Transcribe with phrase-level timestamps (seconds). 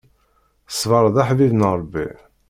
[0.73, 2.07] Ṣṣbeṛ d aḥbib n Ṛebbi.